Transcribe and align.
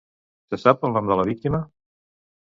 Se 0.53 0.59
sap 0.61 0.87
el 0.89 0.95
nom 0.95 1.11
de 1.13 1.19
la 1.21 1.27
víctima? 1.31 1.61